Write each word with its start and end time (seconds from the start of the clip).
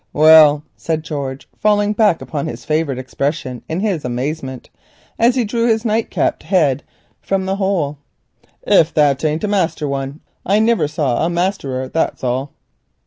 "Well," 0.13 0.63
said 0.75 1.03
George, 1.03 1.47
falling 1.59 1.93
back 1.93 2.23
upon 2.23 2.47
his 2.47 2.65
favourite 2.65 2.97
expression 2.97 3.61
in 3.69 3.81
his 3.81 4.03
amazement, 4.03 4.71
as 5.19 5.35
he 5.35 5.45
drew 5.45 5.67
his 5.67 5.85
nightcapped 5.85 6.41
head 6.41 6.81
from 7.21 7.45
the 7.45 7.57
hole, 7.57 7.99
"if 8.63 8.91
that 8.95 9.23
ain't 9.23 9.43
a 9.43 9.47
master 9.47 9.87
one, 9.87 10.21
I 10.43 10.57
niver 10.57 10.87
saw 10.87 11.23
a 11.23 11.29
masterer, 11.29 11.87
that's 11.87 12.23
all. 12.23 12.51